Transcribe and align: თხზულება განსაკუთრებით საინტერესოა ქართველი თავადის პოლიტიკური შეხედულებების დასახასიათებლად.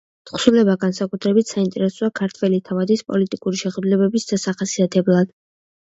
თხზულება 0.27 0.75
განსაკუთრებით 0.83 1.51
საინტერესოა 1.53 2.11
ქართველი 2.21 2.63
თავადის 2.71 3.07
პოლიტიკური 3.13 3.63
შეხედულებების 3.65 4.31
დასახასიათებლად. 4.35 5.37